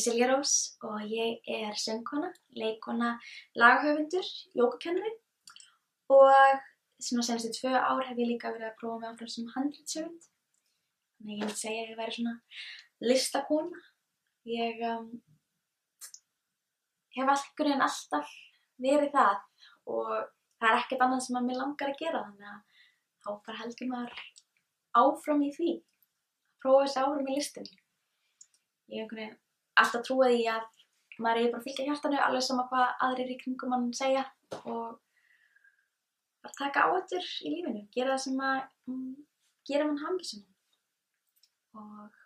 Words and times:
heiti 0.00 0.10
Silja 0.10 0.28
Rós 0.30 0.78
og 0.82 1.02
ég 1.04 1.40
er 1.44 1.74
söngkona, 1.76 2.32
leikona, 2.56 3.18
laghöfundur, 3.54 4.24
jókakennari 4.56 5.12
og 6.08 6.60
svona 7.00 7.22
senstu 7.22 7.50
tvö 7.52 7.76
ár 7.76 8.04
hef 8.08 8.16
ég 8.16 8.28
líka 8.28 8.52
verið 8.52 8.70
að 8.70 8.78
prófa 8.80 8.98
mig 9.00 9.10
áfram 9.10 9.28
sem 9.28 9.50
handrýtsöfund. 9.54 10.22
Þannig 11.18 11.34
ég 11.34 11.40
myndi 11.40 11.56
segja 11.56 11.82
að 11.82 11.90
ég 11.90 11.98
væri 11.98 12.16
svona 12.16 12.34
listakona. 13.00 13.82
Ég 14.48 14.80
um, 14.88 15.10
hef 17.16 17.28
einhvern 17.28 17.68
veginn 17.68 17.86
alltaf 17.88 18.32
verið 18.80 19.12
það 19.12 19.36
og 19.84 20.08
það 20.60 20.70
er 20.70 20.78
ekkert 20.78 21.04
annað 21.04 21.24
sem 21.26 21.36
að 21.36 21.46
mér 21.50 21.60
langar 21.60 21.92
að 21.92 22.00
gera 22.00 22.24
þannig 22.24 22.48
að 22.54 22.88
þá 23.20 23.30
bara 23.44 23.60
heldur 23.60 23.92
maður 23.92 24.24
áfram 25.04 25.44
í 25.44 25.52
því. 25.60 25.76
Prófa 26.64 26.88
þessi 26.88 27.04
áfram 27.04 27.28
í 27.28 27.36
listinni. 27.36 27.80
Ég 28.88 29.04
hef 29.04 29.04
einhvern 29.04 29.24
veginn 29.26 29.38
alltaf 29.82 30.04
trúið 30.06 30.36
í 30.40 30.44
að 30.52 30.66
maður 31.20 31.42
er 31.42 31.52
bara 31.52 31.60
að 31.60 31.66
fylgja 31.68 31.86
hjartanu 31.88 32.20
alveg 32.24 32.44
sama 32.44 32.66
hvað 32.70 32.92
aðrir 33.06 33.32
í 33.34 33.38
kringum 33.40 33.72
mann 33.74 33.88
segja 33.96 34.24
og 34.64 35.00
bara 36.40 36.56
taka 36.56 36.86
áhættur 36.88 37.26
í 37.44 37.52
lífinu, 37.54 37.84
gera 37.94 38.14
það 38.14 38.22
sem 38.24 38.42
að 38.46 38.60
um, 38.90 39.08
gera 39.68 39.86
mann 39.88 40.00
hafngisum. 40.00 40.44
Og 41.76 42.20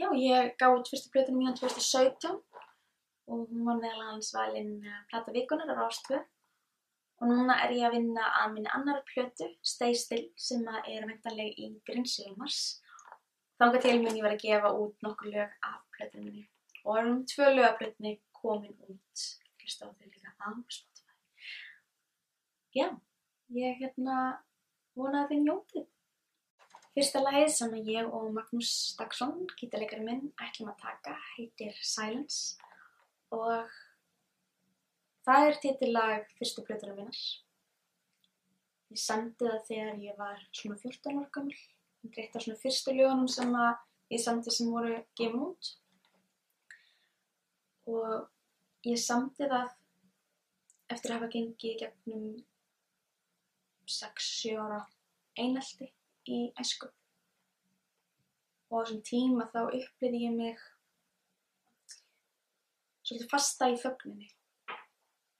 já, 0.00 0.08
ég 0.18 0.54
gaf 0.60 0.78
út 0.78 0.90
fyrstu 0.90 1.12
plötunum 1.12 1.42
mína 1.42 1.56
2017 1.58 2.38
og 3.32 3.42
hún 3.48 3.66
var 3.68 3.80
meðal 3.80 4.06
hans 4.10 4.32
valinn 4.34 4.78
plata 5.10 5.34
vikunar 5.34 5.70
á 5.70 5.78
Rástvö 5.78 6.18
og 7.22 7.28
núna 7.30 7.60
er 7.62 7.76
ég 7.76 7.86
að 7.86 7.98
vinna 7.98 8.24
að 8.40 8.56
minni 8.56 8.72
annar 8.74 9.04
plötu, 9.06 9.46
Stay 9.62 9.94
Still, 9.94 10.24
sem 10.34 10.64
er 10.66 11.06
vektanleg 11.06 11.54
í 11.54 11.68
Grinnsjöfumars. 11.86 12.62
Þanga 13.60 13.84
til 13.84 14.00
mun 14.00 14.16
ég 14.16 14.24
var 14.26 14.34
að 14.34 14.42
gefa 14.42 14.72
út 14.74 15.06
nokkur 15.06 15.30
lög 15.30 15.54
af 15.68 15.84
plötunum 15.94 16.32
minni 16.32 16.48
og 16.84 16.98
erum 16.98 17.22
tvö 17.28 17.48
lögabröðni 17.54 18.16
komin 18.34 18.74
út 18.88 19.26
hlusta 19.62 19.86
á 19.86 19.90
þau 19.94 20.08
líka 20.08 20.32
á 20.42 20.50
Spotify. 20.66 21.16
Já, 22.74 22.88
ég 23.54 23.78
hérna 23.82 24.16
vona 24.98 25.24
að 25.24 25.32
þið 25.32 25.44
njótið. 25.46 25.86
Fyrsta 26.92 27.22
lagið 27.22 27.52
sem 27.56 27.76
ég 27.88 28.08
og 28.12 28.26
Magnús 28.34 28.72
Dagsson, 28.98 29.46
gítarleikari 29.56 30.04
minn, 30.04 30.26
ætlum 30.36 30.72
að 30.72 30.82
taka 30.82 31.14
heitir 31.36 31.78
Silence 31.80 32.58
og 33.32 33.70
það 35.24 35.46
er 35.46 35.60
titillag 35.62 36.26
fyrstu 36.36 36.64
plötunum 36.66 36.98
minnar. 37.00 37.22
Ég 38.92 39.00
samdi 39.00 39.46
það 39.46 39.62
þegar 39.70 40.02
ég 40.04 40.18
var 40.18 40.42
svona 40.52 40.76
14 40.82 41.16
ára 41.16 41.30
gammal. 41.32 41.62
Þetta 42.02 42.38
er 42.38 42.44
svona 42.44 42.60
fyrstu 42.60 42.92
lögunum 42.98 43.30
sem 43.30 43.54
ég 44.12 44.20
samdi 44.20 44.52
sem 44.52 44.68
voru 44.74 44.98
gefin 45.16 45.46
út 45.46 45.72
og 47.92 48.88
ég 48.88 48.98
samti 49.00 49.48
það 49.50 49.70
eftir 50.92 51.12
að 51.12 51.16
hafa 51.18 51.30
gengið 51.34 51.78
gegnum 51.84 52.26
6-7 53.92 54.56
ára 54.62 54.80
einelti 55.38 55.88
í 56.28 56.42
æsku 56.60 56.88
og 58.72 58.78
á 58.78 58.82
þessum 58.82 59.02
tíma 59.04 59.48
þá 59.52 59.60
upplýði 59.68 60.22
ég 60.24 60.36
mig 60.36 60.60
svolítið 63.02 63.28
fasta 63.32 63.68
í 63.68 63.76
þögninni. 63.80 64.28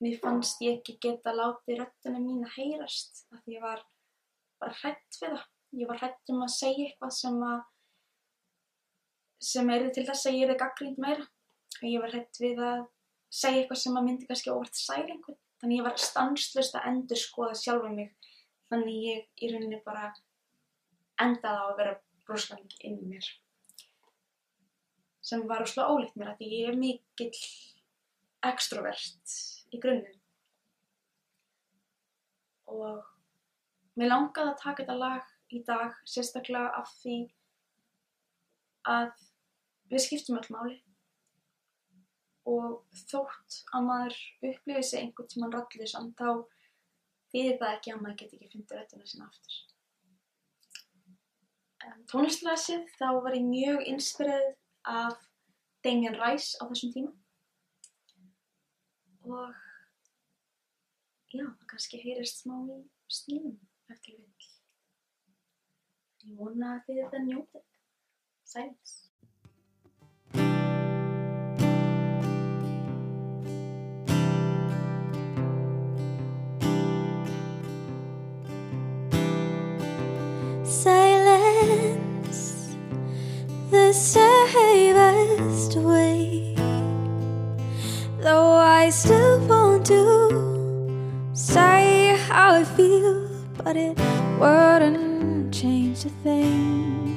Mér 0.02 0.18
fannst 0.20 0.62
ég 0.64 0.80
ekki 0.80 0.98
geta 1.00 1.32
látið 1.32 1.80
röddina 1.80 2.20
mín 2.20 2.42
að 2.44 2.56
heyrast 2.58 3.22
af 3.32 3.42
því 3.44 3.56
ég 3.56 3.64
var 3.64 3.84
bara 4.60 4.78
hrætt 4.82 5.20
við 5.20 5.36
það. 5.36 5.44
Ég 5.80 5.88
var 5.88 6.00
hrætt 6.02 6.32
um 6.34 6.42
að 6.44 6.56
segja 6.56 6.88
eitthvað 6.88 7.14
sem 7.16 7.38
að 7.48 7.60
sem 9.42 9.70
er 9.74 9.88
til 9.94 10.04
þess 10.06 10.28
að 10.28 10.36
ég 10.38 10.52
er 10.52 10.58
gaggrínd 10.60 11.00
meira 11.02 11.24
ég 11.80 12.02
var 12.02 12.12
hrætt 12.12 12.40
við 12.42 12.60
að 12.62 12.82
segja 13.32 13.62
eitthvað 13.62 13.80
sem 13.82 13.96
að 13.96 14.06
myndi 14.08 14.28
kannski 14.28 14.52
óvart 14.52 14.78
særi 14.78 15.14
einhvern. 15.14 15.38
Þannig 15.62 15.78
ég 15.78 15.86
var 15.86 16.00
stanslust 16.02 16.76
að 16.78 16.88
endur 16.90 17.20
skoða 17.20 17.58
sjálfa 17.58 17.92
mig. 17.92 18.10
Þannig 18.70 19.04
ég 19.06 19.44
í 19.44 19.50
rauninni 19.52 19.78
bara 19.84 20.10
endaði 21.22 21.62
á 21.62 21.66
að 21.68 21.76
vera 21.78 21.94
broskanning 22.26 22.76
inn 22.82 22.98
í 22.98 23.10
mér. 23.12 23.28
Sem 25.22 25.46
var 25.48 25.62
ósláð 25.64 25.92
ólíkt 25.94 26.18
mér 26.18 26.32
að 26.32 26.44
ég 26.48 26.72
er 26.72 26.78
mikill 26.78 27.30
extrovert 28.42 29.36
í 29.70 29.80
grunninn. 29.82 30.18
Og 32.72 33.04
mér 33.98 34.10
langaði 34.10 34.50
að 34.50 34.62
taka 34.64 34.82
þetta 34.82 34.98
lag 34.98 35.28
í 35.52 35.62
dag 35.68 35.98
sérstaklega 36.08 36.72
af 36.80 36.90
því 37.02 37.18
að 38.88 39.12
við 39.92 40.08
skiptum 40.08 40.40
öll 40.40 40.50
máli 40.50 40.80
og 42.48 42.82
þótt 43.08 43.58
að 43.72 43.86
maður 43.86 44.16
upplifir 44.48 44.86
sig 44.86 45.02
einhvern 45.02 45.30
tíman 45.30 45.52
rallisann 45.54 46.10
þá 46.18 46.28
þýðir 47.32 47.58
það 47.60 47.74
ekki 47.76 47.92
að 47.92 48.00
maður 48.02 48.18
geti 48.22 48.38
ekki 48.38 48.50
fundið 48.52 48.78
röddina 48.78 49.10
sína 49.10 49.28
aftur. 49.28 49.58
Um, 51.82 52.00
tónlistlega 52.10 52.58
séð 52.62 52.88
þá 52.98 53.08
var 53.24 53.36
ég 53.38 53.46
mjög 53.46 53.84
inspirerið 53.92 54.56
af 54.92 55.18
Damien 55.82 56.18
Rice 56.18 56.58
á 56.58 56.66
þessum 56.70 56.94
tíma 56.94 57.12
og 59.22 59.54
já, 61.30 61.46
kannski 61.70 62.00
heyrist 62.02 62.42
smá 62.42 62.58
í 62.74 62.80
stílum 63.10 63.54
eftir 63.92 64.18
vill. 64.18 64.50
Ég 66.26 66.38
vona 66.38 66.74
að 66.76 66.84
þið 66.88 67.00
þetta 67.02 67.22
njótið. 67.26 67.68
Silence. 68.52 68.98
The 83.72 83.90
safest 83.90 85.76
way. 85.76 86.54
Though 88.20 88.52
I 88.52 88.90
still 88.90 89.40
want 89.48 89.86
to 89.86 91.30
say 91.32 92.14
how 92.28 92.52
I 92.52 92.64
feel, 92.64 93.30
but 93.56 93.78
it 93.78 93.98
wouldn't 94.38 95.54
change 95.54 96.04
a 96.04 96.10
thing. 96.22 97.11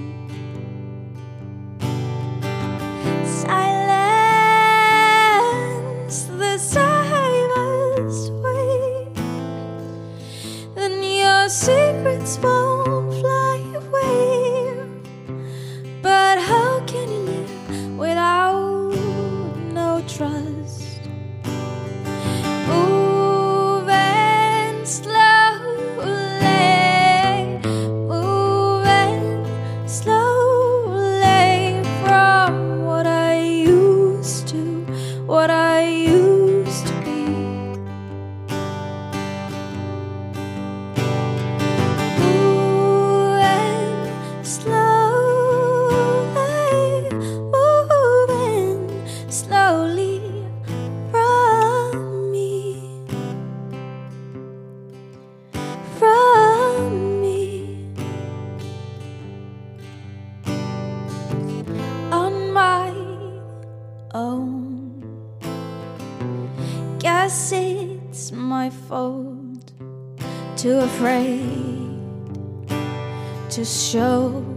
Show 73.65 74.54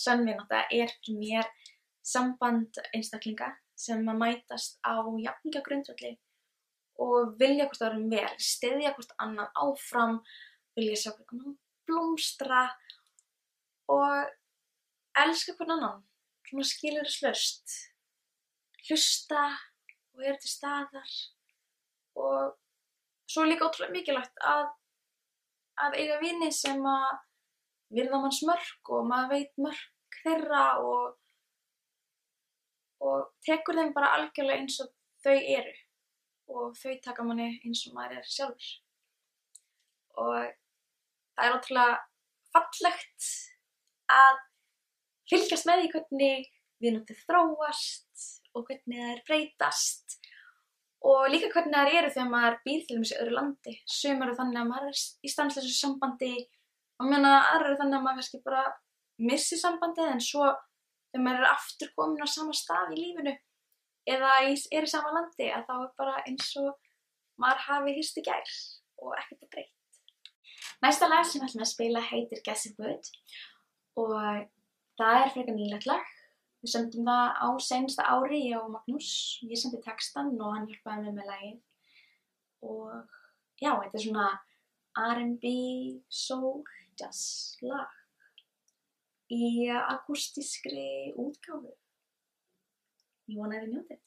Sönvinátta 0.00 0.64
er 0.72 0.92
fyrir 1.04 1.18
mér 1.20 1.48
samband 2.06 2.80
einstaklinga 2.94 3.50
sem 3.78 4.06
að 4.08 4.20
mætast 4.20 4.78
á 4.84 4.96
jafningagrundvalli 5.24 6.14
og 7.00 7.34
vilja 7.40 7.66
hvort 7.68 7.84
öðrum 7.86 8.08
vel, 8.12 8.32
styðja 8.36 8.92
hvort 8.96 9.12
annað 9.24 9.52
áfram, 9.64 10.18
vilja 10.76 10.98
sjá 11.00 11.12
hvort 11.14 11.32
annan 11.34 11.56
blómstra 11.88 12.64
og 13.90 15.20
elska 15.24 15.56
hvern 15.56 15.76
annan, 15.76 16.02
svona 16.48 16.66
skilur 16.68 17.08
slöst, 17.10 17.76
hlusta 18.86 19.46
og 20.14 20.26
er 20.26 20.36
til 20.42 20.52
staðar. 20.52 21.16
Og 22.20 22.54
svo 23.30 23.44
er 23.44 23.52
líka 23.52 23.68
ótrúlega 23.68 23.94
mikilvægt 23.94 24.44
að, 24.44 24.68
að 25.86 25.98
eiga 26.02 26.20
vini 26.22 26.50
sem 26.54 26.84
að 26.86 27.10
virða 27.94 28.20
manns 28.22 28.40
mörk 28.46 28.92
og 28.94 29.08
maður 29.08 29.32
veit 29.34 29.62
mörk 29.64 30.20
þeirra 30.22 30.64
og, 30.84 31.16
og 33.06 33.30
tekur 33.46 33.78
þeim 33.78 33.94
bara 33.96 34.12
algjörlega 34.18 34.62
eins 34.62 34.78
og 34.84 34.92
þau 35.24 35.36
eru 35.36 35.74
og 36.50 36.78
þau 36.78 36.94
taka 37.04 37.24
manni 37.26 37.50
eins 37.64 37.82
og 37.88 37.96
maður 37.96 38.20
er 38.20 38.30
sjálfur. 38.30 38.70
Og 40.20 40.38
það 41.36 41.46
er 41.46 41.56
ótrúlega 41.56 41.98
fallegt 42.50 43.28
að 44.10 44.40
fylgjast 45.30 45.68
með 45.68 45.82
því 45.84 45.92
hvernig 45.94 46.48
viðnóttið 46.82 47.22
þróast 47.28 48.26
og 48.56 48.66
hvernig 48.66 48.98
það 48.98 49.12
er 49.14 49.22
breytast 49.28 50.16
og 51.06 51.28
líka 51.32 51.48
hvernig 51.54 51.76
það 51.76 51.98
eru 51.98 52.12
þegar 52.14 52.32
maður 52.34 52.56
býr 52.66 52.80
til 52.86 52.96
þessi 52.98 53.20
öðru 53.22 53.36
landi. 53.36 53.76
Sumar 53.88 54.28
eru 54.28 54.38
þannig 54.40 54.60
að 54.60 54.72
maður 54.72 54.90
er 54.90 55.04
í 55.24 55.32
stanslösu 55.32 55.72
sambandi 55.76 56.32
og 57.00 57.08
meina 57.08 57.32
aðra 57.38 57.70
eru 57.70 57.78
þannig 57.80 57.98
að 57.98 58.04
maður 58.04 58.20
kannski 58.20 58.42
bara 58.44 58.64
missi 59.30 59.58
sambandið 59.60 60.12
en 60.14 60.22
svo 60.24 60.48
þegar 61.10 61.24
maður 61.24 61.44
er 61.44 61.52
aftur 61.54 61.92
komin 61.96 62.24
á 62.24 62.28
sama 62.28 62.56
stað 62.56 62.94
í 62.94 63.00
lífinu 63.00 63.34
eða 64.10 64.36
er 64.44 64.86
í 64.86 64.90
sama 64.90 65.12
landi 65.16 65.50
að 65.54 65.66
þá 65.68 65.74
er 65.78 65.90
bara 66.00 66.22
eins 66.26 66.52
og 66.60 66.70
maður 67.40 67.66
hafi 67.66 67.96
hýst 67.96 68.20
í 68.20 68.24
gær 68.26 68.54
og 69.00 69.14
ekkert 69.16 69.46
er 69.46 69.52
breytt. 69.54 69.76
Næsta 70.84 71.08
lag 71.08 71.26
sem 71.26 71.40
við 71.40 71.50
ætlum 71.50 71.64
að 71.64 71.72
spila 71.72 72.02
heitir 72.04 72.42
Guessing 72.46 72.76
Good 72.78 73.10
og 74.00 74.14
það 75.00 75.16
er 75.20 75.32
frekar 75.34 75.56
nýlegt 75.56 75.88
lag. 75.88 76.04
Við 76.60 76.74
sendum 76.74 77.08
það 77.08 77.26
á 77.40 77.48
sensta 77.64 78.04
ári, 78.12 78.42
ég 78.50 78.60
og 78.60 78.72
Magnús. 78.74 79.40
Ég 79.48 79.56
sendi 79.56 79.80
textan 79.84 80.34
og 80.36 80.52
hann 80.52 80.68
hjálpaði 80.68 81.06
mér 81.06 81.16
með 81.16 81.30
lagið. 81.30 81.58
Og 82.68 82.90
já, 83.62 83.72
þetta 83.80 83.96
er 83.96 84.04
svona 84.04 84.26
R&B, 85.00 85.52
soul, 86.12 86.60
jazz 87.00 87.56
lag 87.64 87.88
í 89.30 89.70
akústískri 89.70 91.14
útgáfu. 91.16 91.72
Ég 93.30 93.36
vona 93.38 93.56
að 93.56 93.62
þið 93.62 93.70
njótið. 93.74 94.00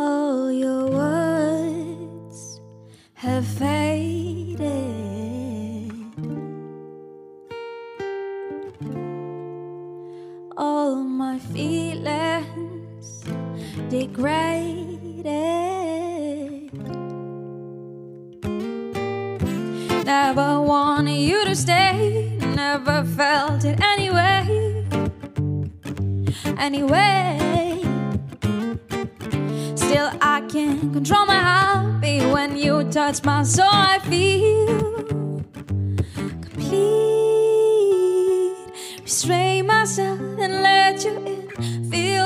All 0.00 0.50
your 0.52 0.90
words 0.90 2.60
have 3.14 3.46
faded. 3.46 4.64
All 10.56 11.04
my 11.04 11.38
feelings 11.52 13.24
degraded. 13.90 15.69
Never 20.22 20.60
wanted 20.60 21.16
you 21.16 21.46
to 21.46 21.56
stay, 21.56 22.36
never 22.54 23.04
felt 23.04 23.64
it 23.64 23.80
anyway. 23.80 24.84
Anyway. 26.58 27.38
Still, 29.74 30.10
I 30.20 30.42
can't 30.46 30.92
control 30.92 31.24
my 31.24 31.40
heartbeat 31.50 32.30
when 32.34 32.54
you 32.58 32.84
touch 32.90 33.24
my 33.24 33.42
soul. 33.44 33.66
I 33.66 33.98
feel 34.10 35.42
complete, 36.42 36.80
restrain 39.02 39.66
myself 39.66 40.20
and 40.20 40.52
let 40.62 41.02
you 41.02 41.16
in. 41.32 41.90
Feel 41.90 42.19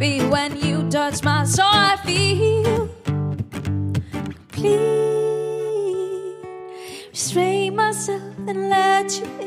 heartbeat 0.00 0.30
when 0.30 0.56
you 0.60 0.88
touch 0.90 1.22
my 1.22 1.44
soul. 1.44 1.66
I 1.66 1.96
feel 2.04 2.88
complete. 4.52 4.80
Restrain 7.10 7.76
myself 7.76 8.22
and 8.48 8.70
let 8.70 9.20
you 9.20 9.39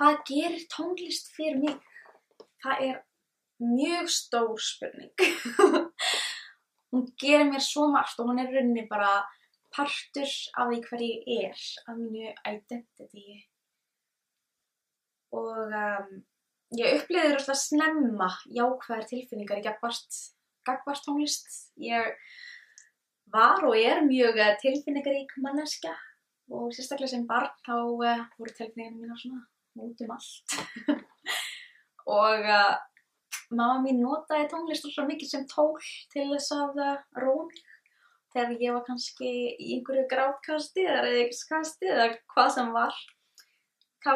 Hvað 0.00 0.20
gerir 0.24 0.62
tónlist 0.72 1.26
fyrir 1.36 1.58
mig? 1.60 1.74
Það 2.64 2.78
er 2.86 3.00
mjög 3.60 4.06
stór 4.08 4.62
spurning. 4.64 5.12
hún 6.94 7.02
gerir 7.20 7.50
mér 7.50 7.60
svo 7.60 7.84
margt 7.92 8.22
og 8.22 8.30
hún 8.30 8.40
er 8.40 8.48
rauninni 8.48 8.86
bara 8.88 9.18
partur 9.76 10.32
af 10.56 10.70
því 10.70 10.78
hver 10.86 11.04
ég 11.04 11.28
er, 11.50 11.66
af 11.84 12.00
mínu 12.00 12.32
identity. 12.48 13.36
Og 15.36 15.68
um, 15.68 16.16
ég 16.80 16.96
upplýði 16.96 17.36
rosalega 17.36 17.60
snemma 17.66 18.32
jákvæðar 18.56 19.06
tilfinningar 19.12 19.60
í 19.60 19.68
gagvart 19.68 21.04
tónlist. 21.04 21.52
Ég 21.76 22.16
var 23.36 23.68
og 23.68 23.76
er 23.76 24.00
mjög 24.08 24.40
eh, 24.40 24.56
tilfinningarík 24.64 25.36
manneskja 25.44 25.92
og 26.56 26.72
sérstaklega 26.72 27.18
sem 27.18 27.28
barn 27.28 27.52
þá 27.68 27.76
uh, 27.84 28.28
voru 28.40 28.56
tilfinningarnir 28.56 29.04
mínar 29.04 29.20
svona 29.20 29.44
út 29.78 30.04
um 30.04 30.14
allt. 30.16 30.56
Og 32.10 32.46
uh, 32.46 32.76
mamma 33.50 33.80
mín 33.84 34.00
notaði 34.02 34.48
tónlist 34.50 34.88
svo 34.88 35.06
mikið 35.08 35.30
sem 35.30 35.46
tól 35.50 35.76
til 36.12 36.26
þess 36.32 36.54
að 36.56 36.80
uh, 36.82 36.96
róa 37.22 37.46
mig. 37.46 37.62
Þegar 38.30 38.60
ég 38.62 38.74
var 38.76 38.84
kannski 38.86 39.30
í 39.58 39.72
einhverju 39.76 40.04
grátkasti 40.10 40.84
eða 40.86 41.08
reyðiskasti 41.08 41.88
eða 41.90 42.12
hvað 42.30 42.52
sem 42.54 42.68
var 42.74 42.98
þá 44.04 44.14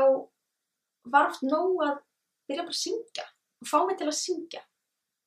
var 1.11 1.32
oft 1.32 1.42
nóg 1.42 1.82
að 1.82 1.96
byrja 2.49 2.66
bara 2.66 2.76
að 2.76 2.78
syngja 2.78 3.25
og 3.64 3.70
fá 3.70 3.78
mig 3.88 3.99
til 3.99 4.08
að 4.08 4.18
syngja. 4.20 4.62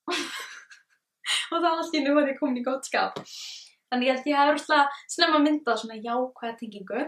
Og 1.52 1.64
þá 1.64 1.68
allt 1.70 1.96
í 1.96 2.02
nú 2.04 2.14
var 2.16 2.30
ég 2.32 2.40
komin 2.40 2.62
í 2.62 2.64
gott 2.64 2.88
skap. 2.88 3.20
Þannig 3.92 4.12
held 4.12 4.30
ég 4.30 4.40
hef 4.40 4.54
rústlega 4.54 5.04
snemma 5.12 5.40
myndað 5.44 5.82
svona 5.82 6.00
jákvæða 6.00 6.58
tengingu. 6.60 7.06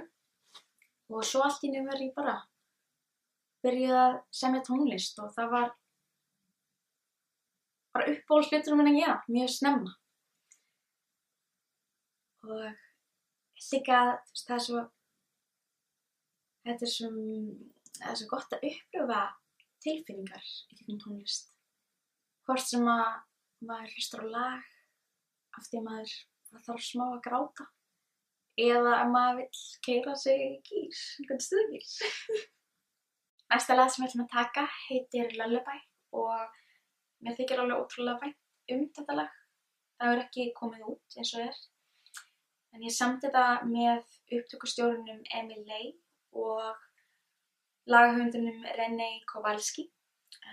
Og 1.10 1.26
svo 1.28 1.44
allt 1.46 1.64
í 1.64 1.72
nú 1.72 1.86
verð 1.88 2.06
ég 2.08 2.14
bara 2.16 2.36
byrjuð 3.66 3.98
að 4.00 4.18
semja 4.42 4.63
tónlist 4.66 5.20
og 5.24 5.32
það 5.36 5.54
var 5.54 5.72
bara 7.96 8.13
uppbóðslutur 8.13 8.78
minn 8.78 8.92
að 8.92 9.00
gera, 9.01 9.18
mjög 9.28 9.51
snemma. 9.56 9.96
Og 12.48 12.63
líka, 13.74 14.00
það 14.46 14.56
er 14.56 14.66
svo, 14.66 14.84
þetta 16.68 16.88
er 16.88 16.94
svo, 16.94 17.10
það 18.00 18.12
er 18.12 18.20
svo 18.22 18.30
gott 18.32 18.56
að 18.56 18.68
upplifa 18.70 19.24
tilfinningar 19.84 20.46
í 20.46 20.78
gegnum 20.78 21.01
tónlist. 21.04 21.51
Hvort 22.48 22.66
sem 22.66 22.88
að 22.89 23.10
maður 23.68 23.98
hlustar 23.98 24.24
á 24.24 24.28
lag 24.32 25.58
af 25.60 25.68
því 25.68 25.82
að 25.82 25.89
maður 25.89 26.16
þarf 26.66 26.86
smá 26.86 27.06
að 27.10 27.22
gráta 27.25 27.68
eða 28.60 28.96
að 29.01 29.12
maður 29.13 29.42
vill 29.42 29.66
keira 29.86 30.16
sig 30.20 30.46
í 30.46 30.54
gýr, 30.68 31.04
einhvern 31.20 31.44
stuðgýr. 31.44 32.48
Næsta 33.50 33.75
lag 33.75 33.89
sem 33.89 34.03
við 34.03 34.12
ætlum 34.12 34.25
að 34.27 34.34
taka 34.36 34.63
heitir 34.86 35.32
Lullaby 35.39 35.77
og 36.22 36.58
mér 37.25 37.38
þykir 37.38 37.62
alveg 37.63 37.79
ótrúlega 37.82 38.22
vænt 38.24 38.75
um 38.75 38.84
þetta 38.98 39.15
lag. 39.18 39.32
Það 39.98 40.12
hefur 40.12 40.22
ekki 40.24 40.46
komið 40.60 40.84
út 40.91 41.18
eins 41.18 41.32
og 41.34 41.46
er. 41.48 41.58
En 42.74 42.86
ég 42.86 42.94
samti 42.94 43.25
þetta 43.25 43.46
með 43.72 44.13
upptökustjórunum 44.38 45.24
Emil 45.39 45.63
Ley 45.72 45.89
og 46.44 46.77
lagahöfundunum 47.89 48.62
René 48.77 49.10
Kowalski. 49.34 49.89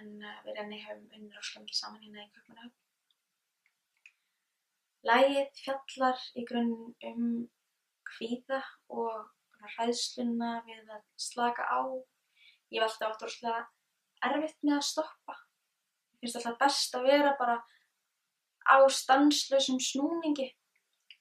En 0.00 0.08
uh, 0.24 0.40
við 0.46 0.56
René 0.56 0.80
hefum 0.80 1.04
unnur 1.20 1.52
og 1.52 1.62
mikið 1.66 1.80
saman 1.82 2.02
hérna 2.02 2.24
í 2.24 2.32
Kaupmannahöfn. 2.32 2.74
Lagið 5.06 5.62
fjallar 5.62 6.26
í 6.34 6.48
grunn 6.48 6.74
um 7.12 7.24
kvíða 8.08 8.64
og 8.88 9.28
hræðsluna 9.76 10.62
við 10.66 10.88
að 10.96 11.04
slaka 11.20 11.68
á. 11.68 11.84
Ég 12.74 12.82
hef 12.82 12.90
alltaf 12.90 13.14
átt 13.14 13.24
rosalega 13.26 13.64
erfitt 14.26 14.62
með 14.62 14.78
að 14.78 14.86
stoppa. 14.90 15.36
Mér 16.16 16.24
finnst 16.24 16.38
alltaf 16.40 16.58
best 16.62 16.96
að 16.98 17.08
vera 17.10 17.34
bara 17.38 17.56
á 18.66 18.76
stanslausum 18.90 19.78
snúningi. 19.82 20.48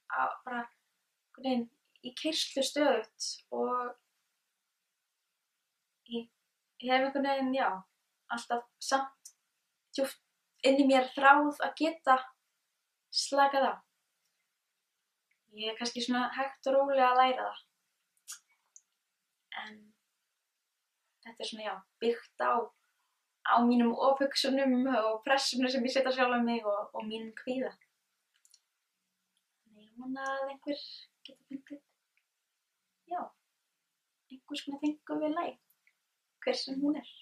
Á, 0.10 0.32
bara 0.46 0.64
veginn 1.38 1.68
í 2.06 2.14
keirslu 2.18 2.64
stöðut 2.66 3.30
og 3.54 3.72
ég, 6.14 6.28
ég 6.82 6.92
hef 6.92 7.08
einhvern 7.08 7.28
veginn, 7.28 7.56
já, 7.58 7.70
alltaf 8.32 8.66
samt 8.80 9.34
djúpt 9.96 10.22
inn 10.66 10.82
í 10.82 10.88
mér 10.90 11.10
þráð 11.16 11.62
að 11.66 11.75
geta 11.82 12.20
slakað 13.14 13.70
á. 13.72 13.74
Ég 15.56 15.72
er 15.72 15.78
kannski 15.80 16.04
svona 16.04 16.28
hægt 16.36 16.68
og 16.68 16.75
rólega 16.75 17.12
að 17.12 17.20
læra 17.22 17.50
það. 17.50 17.62
En 19.66 19.75
þetta 21.25 21.44
er 21.44 21.50
svona, 21.50 21.65
já, 21.65 21.75
byggt 22.03 22.46
á, 22.46 22.53
á 23.50 23.55
mínum 23.65 23.91
ofhugsunum 24.08 24.88
og 24.94 25.24
pressunum 25.25 25.72
sem 25.72 25.86
ég 25.86 25.94
setja 25.94 26.13
sjálf 26.13 26.38
á 26.38 26.39
mig 26.46 26.65
og, 26.65 26.94
og 26.94 27.05
mínum 27.10 27.34
kvíða. 27.39 27.74
Þannig 29.65 29.89
ég 29.89 30.00
vona 30.01 30.29
að 30.36 30.48
einhver 30.53 30.82
geta 31.25 31.44
fengið, 31.50 31.84
já, 33.10 33.22
einhvers 34.32 34.65
konar 34.65 34.84
fengu 34.86 35.22
við 35.24 35.38
læg, 35.39 35.62
hver 36.45 36.60
sem 36.62 36.82
hún 36.82 37.00
er. 37.02 37.13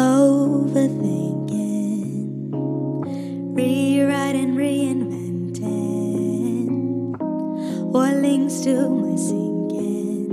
Overthinking, 0.00 1.19
Links 8.50 8.64
to 8.64 8.88
my 8.88 9.14
sinking? 9.14 10.26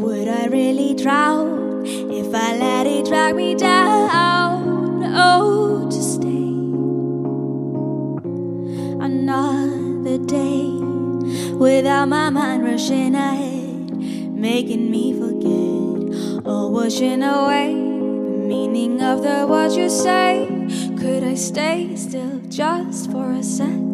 Would 0.00 0.28
I 0.28 0.46
really 0.46 0.94
drown 0.94 1.84
if 1.84 2.32
I 2.32 2.56
let 2.56 2.86
it 2.86 3.06
drag 3.06 3.34
me 3.34 3.56
down? 3.56 5.02
Oh, 5.04 5.88
to 5.90 6.00
stay 6.00 6.28
another 9.04 10.18
day 10.26 10.62
without 11.56 12.06
my 12.06 12.30
mind 12.30 12.62
rushing 12.62 13.16
ahead, 13.16 13.96
making 14.32 14.88
me 14.88 15.12
forget 15.12 16.46
or 16.46 16.70
washing 16.70 17.24
away 17.24 17.74
the 17.74 18.46
meaning 18.46 19.02
of 19.02 19.22
the 19.24 19.44
words 19.48 19.76
you 19.76 19.88
say. 19.90 20.46
Could 20.96 21.24
I 21.24 21.34
stay 21.34 21.96
still 21.96 22.40
just 22.48 23.10
for 23.10 23.32
a 23.32 23.42
second? 23.42 23.87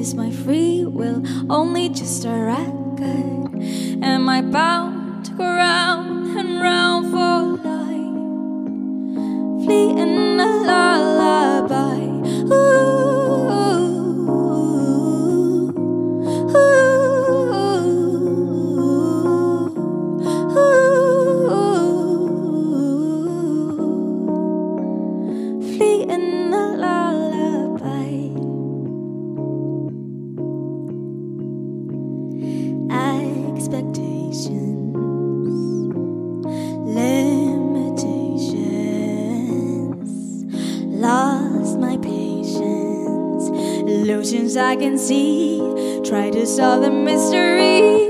Is 0.00 0.14
my 0.14 0.30
free 0.30 0.86
will 0.86 1.22
only 1.52 1.90
just 1.90 2.24
a 2.24 2.30
record? 2.30 3.62
Am 4.02 4.30
I 4.30 4.40
bound 4.40 5.26
to 5.26 5.32
go 5.32 5.44
round 5.44 6.38
and 6.38 6.58
round 6.58 7.10
for 7.10 7.58
life? 7.68 8.16
Fleeting 9.66 10.19
illusions 44.20 44.54
I 44.54 44.76
can 44.76 44.98
see. 44.98 45.58
Try 46.04 46.28
to 46.28 46.46
solve 46.46 46.82
the 46.82 46.90
mystery. 46.90 48.06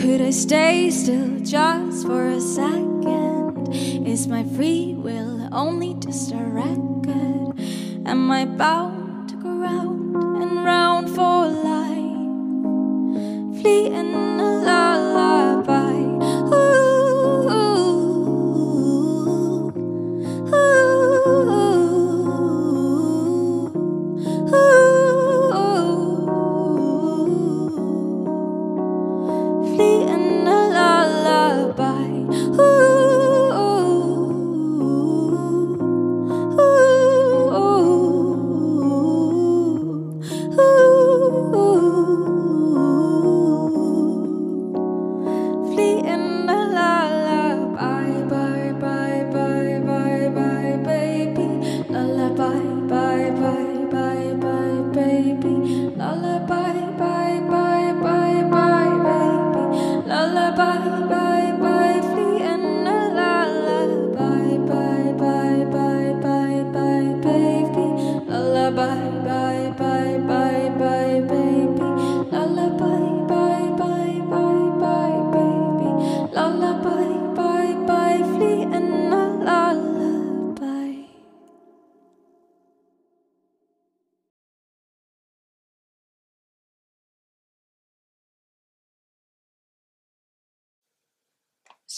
Could 0.00 0.22
I 0.22 0.30
stay 0.30 0.90
still 0.90 1.38
just 1.40 2.06
for 2.06 2.28
a 2.28 2.40
second? 2.40 3.68
Is 4.06 4.26
my 4.26 4.42
free 4.42 4.94
will 4.94 5.50
only 5.52 5.92
just 5.94 6.32
a 6.32 6.36
record? 6.36 7.60
Am 8.06 8.30
I 8.30 8.46
bound 8.46 8.99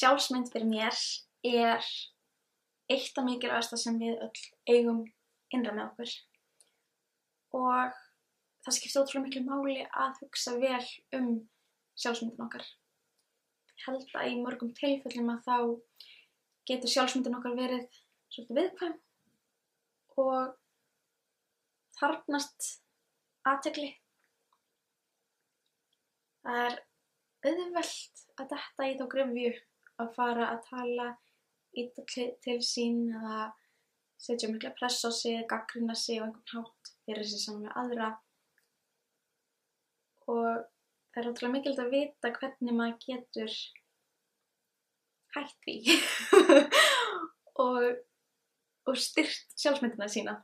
Sjálfsmynd 0.03 0.49
fyrir 0.51 0.67
mér 0.67 0.97
er 1.47 1.85
eitt 2.91 3.19
af 3.21 3.23
mikilvægasta 3.23 3.77
sem 3.79 4.01
við 4.01 4.17
öll 4.25 4.41
eigum 4.73 5.05
innra 5.55 5.75
með 5.77 5.85
okkur. 5.85 6.15
Og 7.55 8.01
það 8.67 8.77
skiptir 8.79 9.05
ótrúlega 9.05 9.29
miklu 9.29 9.45
máli 9.47 9.77
að 9.87 10.19
hugsa 10.25 10.57
vel 10.59 10.83
um 11.21 11.31
sjálfsmyndin 11.95 12.49
okkar. 12.49 12.67
Ég 13.77 13.87
held 13.87 14.19
að 14.19 14.33
í 14.33 14.37
mörgum 14.43 14.75
tilfellum 14.75 15.31
að 15.37 15.47
þá 15.47 15.57
getur 16.73 16.95
sjálfsmyndin 16.97 17.39
okkar 17.39 17.59
verið 17.63 18.03
svolítið 18.35 18.59
viðkvæm 18.59 19.01
og 20.27 20.55
þarfnast 22.03 22.73
aðtegli. 23.47 23.93
Það 26.43 26.65
er 26.67 26.81
auðvelt 27.47 28.31
að 28.41 28.57
detta 28.57 28.91
í 28.91 28.97
þá 28.99 29.13
grefju 29.15 29.61
að 30.01 30.15
fara 30.17 30.49
að 30.55 30.65
tala 30.71 31.09
illa 31.83 32.05
til, 32.09 32.59
sín 32.65 33.05
eða 33.13 33.53
setja 34.23 34.51
mikla 34.53 34.73
press 34.79 35.03
á 35.05 35.11
sig, 35.11 35.41
gaggrina 35.51 35.95
sig 35.99 36.21
á 36.21 36.25
einhvern 36.25 36.53
hátt 36.53 36.93
fyrir 37.05 37.27
sig 37.27 37.43
saman 37.43 37.67
með 37.67 37.79
aðra 37.83 38.11
og 40.31 40.45
það 41.13 41.23
er 41.23 41.29
ótrúlega 41.31 41.55
mikilvægt 41.57 41.83
að 41.85 41.95
vita 41.97 42.33
hvernig 42.39 42.77
maður 42.77 42.99
getur 43.07 43.57
hætt 45.35 45.57
því 45.67 45.97
og, 47.65 47.85
og 48.89 48.99
styrt 49.01 49.57
sjálfsmyndina 49.59 50.09
sína. 50.13 50.39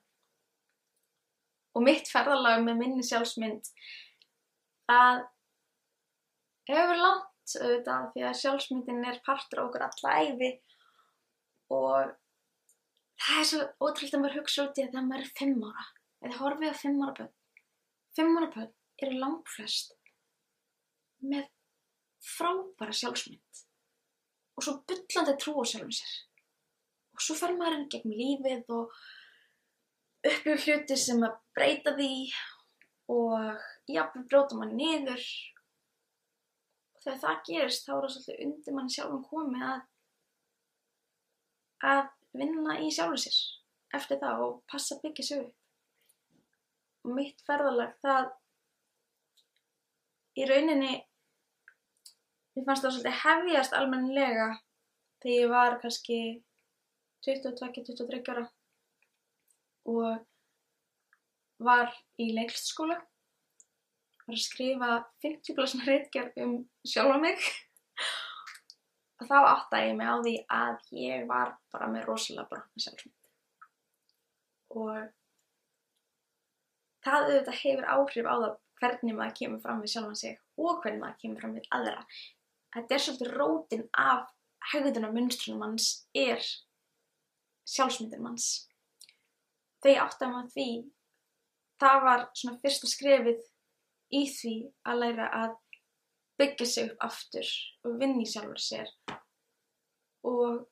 Og 1.77 1.85
mitt 1.85 2.09
ferðalag 2.11 2.65
með 2.65 2.81
minni 2.81 3.05
sjálfsmynd, 3.07 3.69
það 4.89 5.21
hefur 6.69 6.89
verið 6.91 7.05
langt 7.49 7.63
auðvitað 7.65 8.09
því 8.13 8.25
að 8.29 8.39
sjálfsmyndin 8.39 9.05
er 9.09 9.21
partur 9.25 9.63
okkur 9.65 9.85
alla 9.87 10.15
æfi 10.23 10.51
og 11.73 12.13
það 13.19 13.41
er 13.41 13.47
svo 13.51 13.61
ótrúlega 13.81 14.17
að 14.17 14.23
maður 14.23 14.39
hugsa 14.39 14.65
út 14.65 14.79
í 14.79 14.83
að 14.83 14.91
þegar 14.93 15.07
maður 15.09 15.25
er 15.25 15.33
fimm 15.39 15.63
ára, 15.65 15.87
eða 16.25 16.41
horfið 16.43 16.73
á 16.73 16.81
fimm 16.83 17.03
ára 17.03 17.15
bönn, 17.19 17.33
fimm 18.17 18.39
ára 18.39 18.51
bönn 18.55 18.73
eru 18.99 19.19
langflest 19.23 19.95
með 21.19 21.49
frábæra 22.29 22.95
sjálfsmynd 22.95 23.65
og 24.59 24.65
svo 24.65 24.77
bullandi 24.89 25.37
trú 25.39 25.55
á 25.63 25.65
sjálfum 25.71 25.95
sér. 25.95 26.15
Og 27.15 27.23
svo 27.23 27.35
fer 27.39 27.55
maður 27.55 27.79
inn 27.79 27.91
gegn 27.91 28.15
lífið 28.15 28.73
og 28.75 28.95
upplifir 30.27 30.65
hluti 30.65 30.97
sem 30.99 31.23
að 31.23 31.39
breyta 31.55 31.95
því 31.95 32.11
og 33.15 33.63
jafnvel 33.89 34.27
brjóta 34.29 34.59
mann 34.59 34.75
niður. 34.79 35.23
Þegar 37.09 37.21
það 37.23 37.39
gerist 37.47 37.87
þá 37.87 37.93
er 37.95 38.03
það 38.05 38.11
svolítið 38.15 38.41
undir 38.45 38.75
mann 38.77 38.91
sjálfum 38.93 39.23
komið 39.31 39.63
að, 39.65 39.79
að 41.93 42.03
vinna 42.37 42.75
í 42.85 42.91
sjálfum 42.93 43.23
sér 43.23 43.39
eftir 43.97 44.21
það 44.21 44.43
og 44.45 44.59
passa 44.69 44.99
byggja 45.01 45.25
sig 45.25 45.47
upp. 45.47 45.55
Og 47.07 47.15
mitt 47.17 47.41
ferðalag 47.49 47.95
það 48.05 48.29
í 50.37 50.49
rauninni 50.53 50.93
Mér 52.59 52.65
fannst 52.67 52.83
það 52.83 52.93
svolítið 52.95 53.19
hefjast 53.23 53.75
almennilega 53.79 54.47
þegar 55.23 55.35
ég 55.37 55.51
var 55.53 55.75
kannski 55.79 56.17
22-23 57.23 58.19
ára 58.33 58.43
og 59.93 60.25
var 61.63 61.93
í 62.19 62.27
leiklistaskóla. 62.35 62.97
Var 64.29 64.37
að 64.37 64.45
skrifa 64.45 64.91
50 65.25 65.57
blasna 65.57 65.87
reitgerð 65.89 66.43
um 66.45 66.55
sjálfa 66.87 67.19
mig 67.23 67.45
og 69.19 69.27
þá 69.31 69.37
áttaði 69.41 69.89
ég 69.89 69.99
mig 69.99 70.11
á 70.13 70.17
því 70.21 70.35
að 70.59 70.91
ég 71.03 71.29
var 71.31 71.55
bara 71.73 71.89
með 71.91 72.09
rosalega 72.11 72.49
brotna 72.51 72.85
sjálfsmynd. 72.85 73.31
Og 74.77 74.99
það 77.07 77.23
auðvitað 77.23 77.63
hefur 77.63 77.93
áhrif 77.95 78.29
á 78.29 78.35
það 78.37 78.59
hvernig 78.79 79.17
maður 79.17 79.39
kemur 79.41 79.63
fram 79.65 79.81
við 79.83 79.95
sjálfan 79.95 80.21
sig 80.21 80.37
og 80.61 80.83
hvernig 80.83 81.01
maður 81.03 81.23
kemur 81.23 81.41
fram 81.43 81.57
við 81.57 81.73
aðra 81.75 82.05
þetta 82.75 82.95
er 82.95 83.05
svolítið 83.05 83.35
rótin 83.35 83.85
af 83.97 84.29
hegðunar 84.73 85.15
munstrunum 85.15 85.63
manns 85.65 85.89
er 86.17 86.43
sjálfsmyndir 87.69 88.23
manns. 88.23 88.69
Þegar 89.83 89.95
ég 89.95 90.03
átti 90.05 90.27
að 90.27 90.33
maður 90.35 90.53
því, 90.55 90.69
það 91.79 91.99
var 92.07 92.25
svona 92.41 92.61
fyrsta 92.63 92.91
skrefið 92.91 93.43
í 94.15 94.25
því 94.33 94.55
að 94.89 95.01
læra 95.03 95.29
að 95.37 95.55
byggja 96.39 96.67
sig 96.67 96.91
upp 96.91 97.07
aftur 97.09 97.49
og 97.85 97.97
vinna 98.01 98.23
í 98.23 98.29
sjálfur 98.31 98.61
sér 98.63 98.91
og 100.29 100.67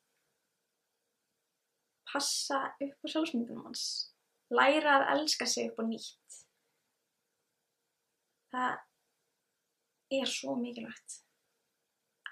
passa 2.06 2.60
upp 2.70 3.04
á 3.04 3.06
sjálfsmyndunum 3.12 3.66
hans. 3.68 3.86
Læra 4.54 5.00
að 5.00 5.08
elska 5.16 5.46
sig 5.50 5.70
upp 5.70 5.82
á 5.82 5.84
nýtt. 5.88 6.38
Það 8.54 8.76
er 10.20 10.30
svo 10.30 10.54
mikilvægt 10.60 11.20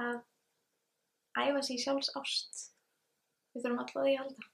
að 0.01 0.23
æfa 1.43 1.63
sig 1.67 1.83
sjálfs 1.83 2.13
ást. 2.21 2.69
Við 3.55 3.65
þurfum 3.65 3.81
alltaf 3.83 4.03
því 4.07 4.15
að 4.15 4.21
halda. 4.23 4.51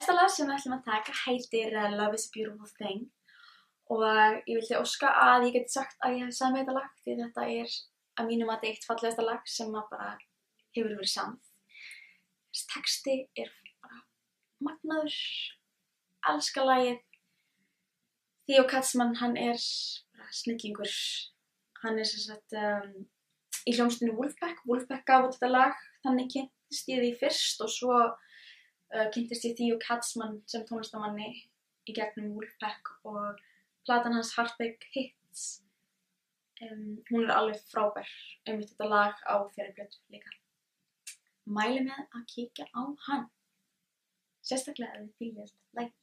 Næsta 0.00 0.16
lag 0.16 0.30
sem 0.32 0.48
við 0.48 0.56
ætlum 0.56 0.76
að 0.78 0.86
taka 0.88 1.16
heitir 1.26 1.74
uh, 1.76 1.90
Love 1.92 2.16
is 2.16 2.26
a 2.28 2.32
Beautiful 2.32 2.70
Thing 2.80 3.10
og 3.90 4.04
ég 4.46 4.54
vildi 4.54 4.78
óska 4.78 5.10
að 5.18 5.48
ég 5.48 5.56
geti 5.58 5.74
sagt 5.74 5.96
að 6.06 6.18
ég 6.18 6.28
hef 6.28 6.36
samið 6.36 6.62
þetta 6.62 6.76
lag 6.76 6.90
því 7.02 7.16
þetta 7.20 7.46
er 7.54 7.78
að 8.20 8.28
mínum 8.28 8.50
að 8.50 8.60
þetta 8.60 8.68
er 8.68 8.76
eitt 8.76 8.86
fallegasta 8.88 9.24
lag 9.26 9.48
sem 9.50 9.72
bara 9.74 10.10
hefur 10.76 10.94
verið 10.94 11.12
samið. 11.14 11.50
Þessi 12.50 12.68
texti 12.74 13.16
er 13.38 13.50
bara 13.82 14.00
magnaður, 14.66 15.18
elska 16.30 16.66
lagið. 16.66 17.00
Theo 18.50 18.64
Katzmann, 18.70 19.14
hann 19.20 19.36
er 19.38 19.58
snillingur. 20.34 20.94
Hann 21.82 21.98
er 21.98 22.08
sem 22.08 22.24
sagt 22.24 22.56
um, 22.58 23.04
í 23.66 23.74
hljómsdunu 23.76 24.16
Wolfpack. 24.18 24.64
Wolfpack 24.68 25.06
gaf 25.06 25.28
út 25.28 25.36
þetta 25.38 25.52
lag, 25.52 25.84
þannig 26.04 26.32
kynntist 26.34 26.90
ég 26.90 27.04
því 27.04 27.12
fyrst 27.22 27.62
og 27.64 27.70
svo 27.72 27.94
uh, 28.00 29.06
kynntist 29.14 29.46
ég 29.46 29.56
Theo 29.58 29.78
Katzmann 29.82 30.40
sem 30.50 30.66
tónlistamanni 30.68 31.30
í 31.88 31.94
gegnum 31.96 32.34
Wolfpack 32.36 32.90
og 33.08 33.38
platan 33.90 34.14
hans 34.14 34.36
Heartbreak 34.36 34.86
Hits. 34.94 35.64
Um, 36.62 37.00
hún 37.10 37.24
er 37.24 37.32
alveg 37.34 37.62
frábær 37.72 38.10
um 38.52 38.60
þetta 38.62 38.86
lag 38.86 39.22
á 39.26 39.34
fyrir 39.56 39.72
blötu 39.74 39.98
líka. 40.14 40.30
Mæli 41.50 41.82
með 41.88 42.02
að 42.14 42.26
kíkja 42.30 42.68
á 42.70 42.82
hann. 43.08 43.24
Sérstaklega 44.46 45.00
ef 45.00 45.08
þið 45.08 45.16
fýlir 45.18 45.54
læk. 45.78 45.96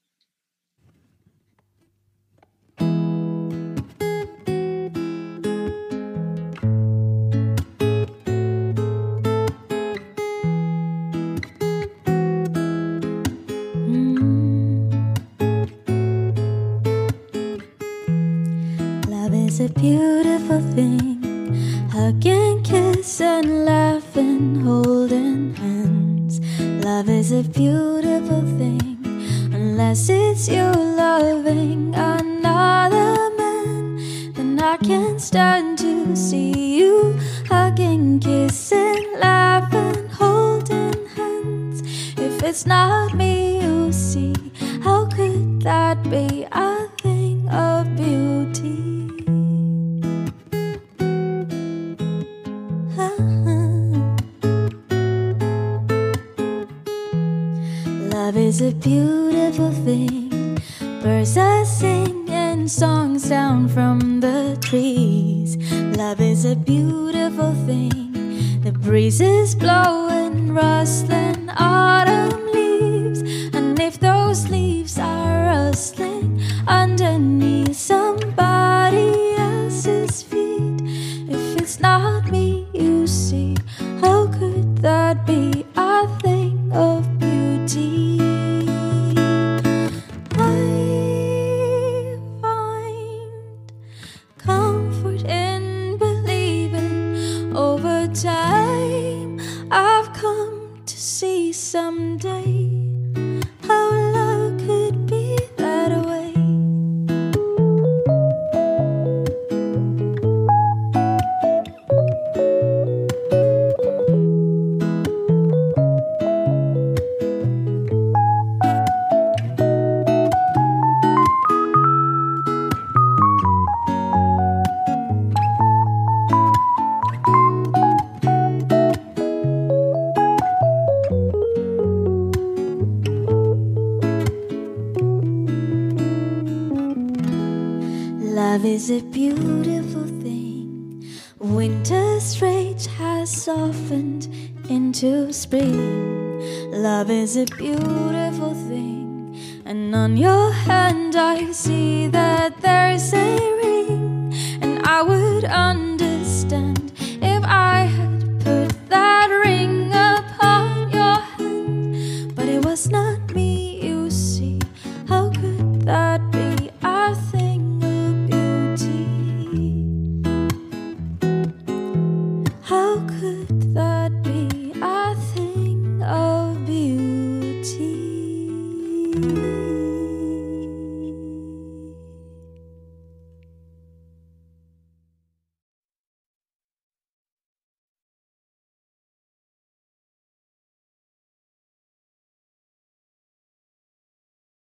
Love 138.37 138.65
is 138.65 138.91
a 138.91 139.01
beautiful 139.01 140.03
thing. 140.21 141.03
Winter's 141.39 142.39
rage 142.39 142.85
has 142.85 143.31
softened 143.31 144.27
into 144.69 145.33
spring. 145.33 146.71
Love 146.71 147.09
is 147.09 147.35
a 147.35 147.45
beautiful 147.57 148.53
thing. 148.69 149.35
And 149.65 149.95
on 149.95 150.17
your 150.17 150.51
hand, 150.51 151.15
I 151.15 151.51
see 151.51 152.09
that 152.09 152.61
there's 152.61 153.11
a 153.11 153.39
ring. 153.63 154.31
And 154.61 154.85
I 154.85 155.01
would 155.01 155.45
understand 155.45 156.06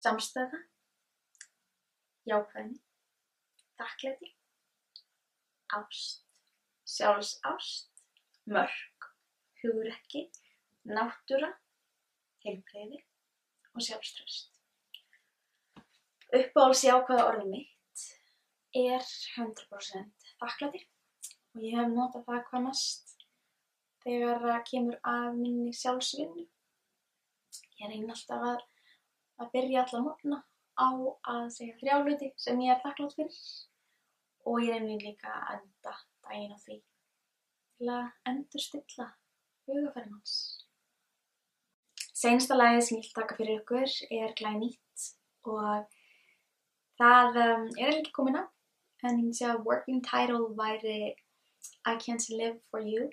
Samstæða, 0.05 0.59
jákvæðni, 2.29 2.77
þakklæti, 3.79 4.27
ást, 5.73 6.27
sjálfsást, 6.85 8.03
mörk, 8.45 9.07
hugrekki, 9.63 10.27
náttúra, 10.85 11.49
heilbreyði 12.45 12.99
og 13.73 13.81
sjálfströst. 13.87 14.51
Uppáhalds 16.35 16.85
jákvæða 16.85 17.25
orðið 17.31 17.49
mitt 17.55 18.05
er 18.77 19.01
100% 19.39 20.29
þakklæti 20.43 20.83
og 21.55 21.65
ég 21.65 21.79
hef 21.79 21.89
notað 21.95 22.29
það 22.29 22.45
hvað 22.51 22.65
mest 22.67 23.17
þegar 24.05 24.45
það 24.45 24.63
kemur 24.69 25.01
að 25.15 25.27
minni 25.41 25.73
sjálfsvinnu. 25.73 26.45
Ég 27.81 27.89
reyni 27.89 28.13
alltaf 28.13 28.49
að, 28.53 28.65
að 29.41 29.51
byrja 29.55 29.83
alla 29.83 30.01
mótna 30.05 30.41
á 30.75 30.87
að 31.31 31.45
segja 31.55 31.77
þrjá 31.79 31.95
hluti 32.03 32.31
sem 32.45 32.61
ég 32.63 32.73
er 32.73 32.81
þakklátt 32.83 33.15
fyrir 33.17 33.39
og 34.45 34.61
ég 34.63 34.73
reyni 34.75 34.97
líka 35.01 35.31
að 35.31 35.57
enda 35.57 35.95
daginn 36.27 36.55
á 36.55 36.59
því 36.63 36.77
til 37.75 37.91
að 37.91 38.31
endur 38.31 38.63
stilla 38.63 39.07
hugafæri 39.67 40.11
manns. 40.11 40.35
Seinsta 42.15 42.55
lagið 42.55 42.83
sem 42.87 42.99
ég 42.99 43.07
vil 43.07 43.15
taka 43.17 43.37
fyrir 43.39 43.61
ykkur 43.61 43.95
er 44.19 44.35
glænýtt 44.39 45.07
og 45.51 45.87
það 46.99 47.39
um, 47.43 47.65
er 47.75 47.97
ekki 47.99 48.15
komin 48.15 48.39
að 48.39 48.51
en 49.05 49.21
ég 49.27 49.35
sé 49.37 49.47
að 49.49 49.65
working 49.67 50.01
title 50.05 50.49
væri 50.57 51.13
I 51.85 51.95
Can't 52.01 52.25
Live 52.31 52.59
For 52.71 52.81
You 52.81 53.09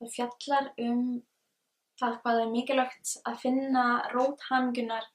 það 0.00 0.12
fjallar 0.14 0.70
um 0.86 1.02
það 2.00 2.16
hvað 2.22 2.40
er 2.42 2.52
mikilvægt 2.52 3.12
að 3.28 3.40
finna 3.42 3.84
rót 4.14 4.42
hamingjunar 4.48 5.06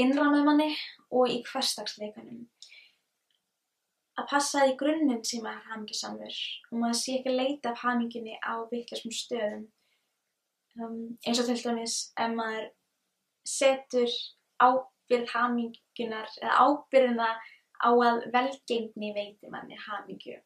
innra 0.00 0.28
með 0.32 0.44
manni 0.46 0.70
og 1.10 1.30
í 1.32 1.40
hverstagsleikanum. 1.46 2.44
Að 4.16 4.28
passa 4.30 4.64
í 4.68 4.74
grunninn 4.80 5.24
sem 5.28 5.42
maður 5.44 5.60
er 5.60 5.70
hamingjusamur 5.72 6.38
og 6.70 6.78
maður 6.80 6.98
sé 7.00 7.18
ekki 7.18 7.34
leita 7.34 7.72
af 7.72 7.82
hamingjunni 7.84 8.38
á 8.40 8.54
vitlausum 8.70 9.12
stöðum. 9.12 9.66
Um, 10.76 11.16
eins 11.24 11.40
og 11.40 11.48
til 11.48 11.58
dæmis 11.60 11.96
ef 12.20 12.32
maður 12.36 12.70
setur 13.48 14.16
ábyrð 14.60 15.30
hamingjunar 15.32 16.32
eða 16.40 16.56
ábyrðina 16.64 17.28
á 17.76 17.90
að 17.92 18.24
velgengni 18.32 19.12
veiti 19.16 19.52
manni 19.52 19.76
hamingju. 19.80 20.38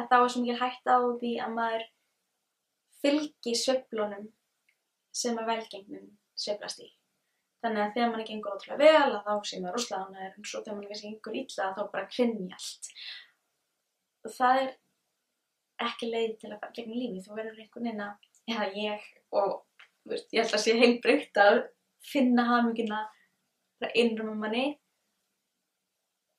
Að 0.00 0.08
þá 0.08 0.16
er 0.18 0.28
svo 0.32 0.44
mikil 0.44 0.60
hægt 0.60 0.88
á 0.88 0.98
því 1.20 1.34
að 1.44 1.56
maður 1.56 1.88
fylgi 3.00 3.56
sveiflunum 3.56 4.30
sem 5.12 5.36
að 5.40 5.52
velgengnin 5.52 6.08
sveiflast 6.36 6.80
í. 6.84 6.88
Þannig 7.60 7.82
að 7.82 7.90
þegar 7.96 8.12
manni 8.12 8.26
gengur 8.28 8.54
ótrúlega 8.56 8.80
vel 8.80 9.16
að 9.16 9.26
þá 9.26 9.48
sé 9.48 9.58
maður 9.60 9.74
rosalega 9.76 10.04
ánægður 10.06 10.36
en 10.38 10.46
svo 10.50 10.60
þegar 10.60 10.76
manni 10.76 10.90
kannski 10.90 11.10
gengur 11.10 11.40
illa 11.40 11.66
þá 11.76 11.82
bara 11.92 12.10
krinni 12.14 12.54
allt. 12.56 12.92
Og 14.24 14.34
það 14.36 14.60
er 14.60 14.70
ekki 15.86 16.08
leið 16.08 16.32
til 16.40 16.50
að 16.50 16.60
fara 16.62 16.76
gegn 16.78 16.94
lífi. 16.96 17.24
Þú 17.26 17.36
verður 17.36 17.60
einhvern 17.64 17.88
veginn 17.88 18.04
að, 18.06 18.28
eða 18.54 18.68
ég 18.80 19.08
og 19.40 19.50
veist, 20.08 20.28
ég 20.32 20.44
ætla 20.44 20.60
að 20.60 20.64
sé 20.64 20.76
heilbreykt 20.80 21.40
að 21.40 21.60
finna 22.10 22.46
haminguna 22.48 23.00
frá 23.80 23.92
innrum 23.96 24.32
um 24.34 24.44
manni 24.44 24.66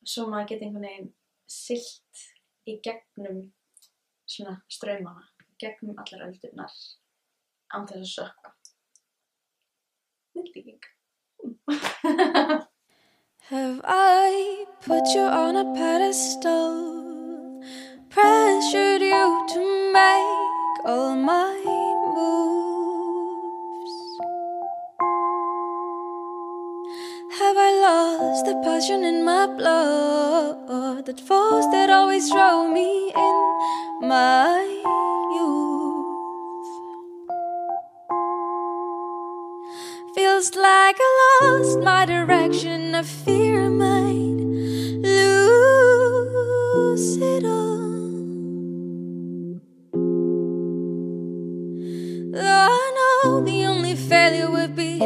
svo 0.06 0.28
maður 0.30 0.54
geti 0.54 0.68
einhvern 0.68 0.88
veginn 0.88 1.12
silt 1.52 2.24
í 2.70 2.78
gegnum 2.86 3.44
svona 4.30 4.56
ströymana, 4.72 5.28
gegnum 5.62 6.00
allar 6.02 6.26
öldurnar 6.30 6.74
án 7.72 7.88
þess 7.90 8.02
að 8.02 8.10
sökka. 8.16 8.54
Myndlíking. 10.36 10.82
Have 13.50 13.82
I 13.84 14.66
put 14.86 15.04
you 15.14 15.22
on 15.22 15.56
a 15.56 15.66
pedestal? 15.76 17.62
Pressured 18.10 19.02
you 19.02 19.46
to 19.50 19.94
make 19.94 20.86
all 20.86 21.16
my 21.16 21.56
moves? 22.16 23.96
Have 27.40 27.58
I 27.58 27.72
lost 27.88 28.46
the 28.46 28.56
passion 28.64 29.04
in 29.04 29.24
my 29.26 29.48
blood? 29.48 31.06
That 31.06 31.20
force 31.20 31.66
that 31.72 31.90
always 31.90 32.30
drove 32.30 32.72
me 32.72 33.12
in 33.16 34.08
my 34.08 34.81
Feels 40.42 40.56
like 40.56 40.98
I 41.00 41.40
lost 41.44 41.80
my 41.82 42.04
direction. 42.08 42.96
I 42.96 43.04
fear 43.04 43.66
I 43.66 43.70
might 43.70 44.40
lose 45.06 45.98
it 47.18 47.46
all. 47.46 47.92
Though 52.34 52.70
I 52.72 52.92
know 52.98 53.42
the 53.42 53.66
only 53.68 53.96
failure 53.96 54.50
would 54.50 54.76
be 54.76 55.00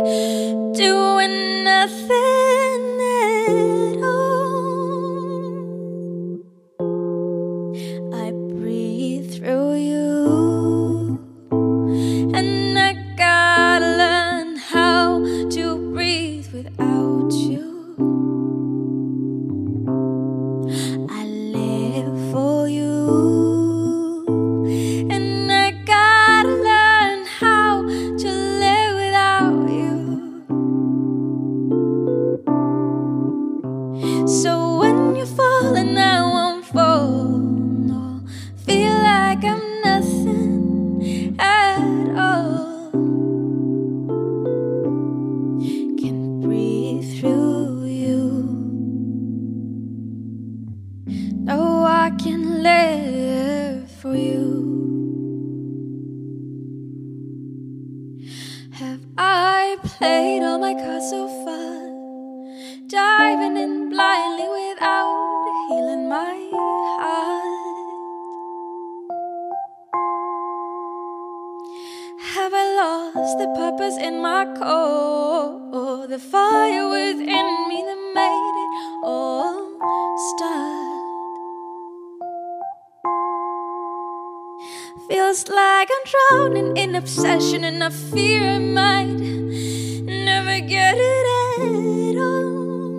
like 85.85 85.97
I'm 85.97 86.05
drowning 86.29 86.77
in 86.77 86.95
obsession 86.95 87.63
and 87.63 87.83
I 87.83 87.89
fear 87.89 88.41
I 88.43 88.59
might 88.59 89.05
never 89.05 90.59
get 90.61 90.95
it 90.97 91.25
at 91.61 92.17
all. 92.17 92.95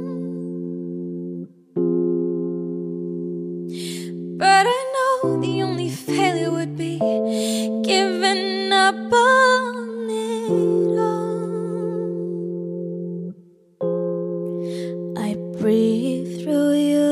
But 4.38 4.66
I 4.68 4.80
know 4.94 5.40
the 5.40 5.62
only 5.62 5.90
failure 5.90 6.50
would 6.52 6.76
be 6.76 6.98
giving 7.82 8.72
up 8.72 9.12
on 9.12 10.08
it 10.10 10.98
all. 10.98 11.54
I 15.18 15.34
breathe 15.58 16.42
through 16.42 16.74
you, 16.74 17.05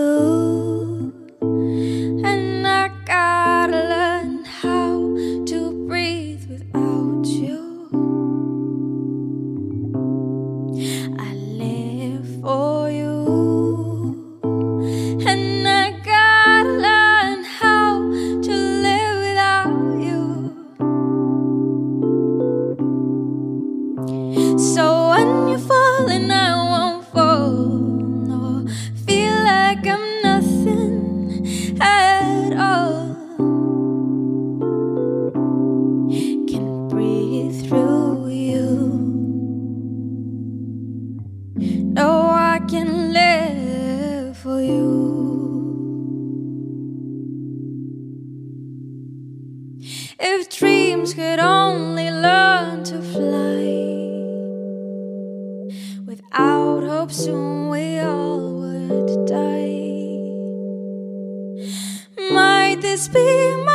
Might 62.32 62.78
this 62.80 63.08
be 63.08 63.64
my 63.64 63.73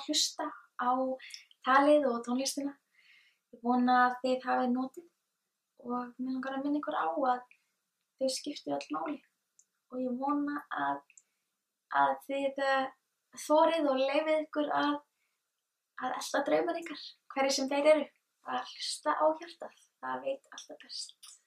að 0.00 0.08
hlusta 0.08 0.48
á 0.80 0.90
talið 1.68 2.06
og 2.10 2.20
tónlistina. 2.26 2.74
Ég 3.52 3.64
vona 3.64 3.96
að 4.08 4.20
þið 4.24 4.46
hafið 4.46 4.70
notið 4.74 5.08
og 5.80 6.12
mér 6.20 6.34
langar 6.36 6.56
að 6.56 6.64
minna 6.64 6.80
ykkur 6.80 6.96
á 6.96 7.08
að 7.08 7.40
þau 8.20 8.30
skiptu 8.36 8.72
all 8.76 8.88
máli 8.94 9.18
og 9.90 10.02
ég 10.04 10.18
vona 10.20 10.60
að, 10.70 11.00
að 11.98 12.12
þið 12.28 12.62
eh, 12.66 12.90
þórið 13.46 13.90
og 13.90 14.02
leifið 14.04 14.36
ykkur 14.36 14.70
að, 14.76 14.94
að 16.04 16.16
elda 16.20 16.44
draumar 16.46 16.80
ykkar, 16.82 17.04
hverju 17.34 17.56
sem 17.56 17.70
þeir 17.72 17.92
eru, 17.94 18.06
að 18.54 18.72
hlusta 18.74 19.18
á 19.18 19.24
hjartað, 19.40 19.84
það 20.00 20.24
veit 20.28 20.50
alltaf 20.54 20.82
best. 20.84 21.38